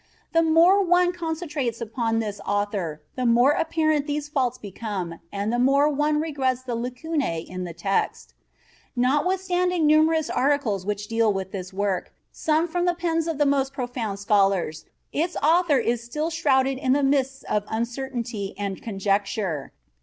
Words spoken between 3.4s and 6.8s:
apparent these faults become and the more one regrets the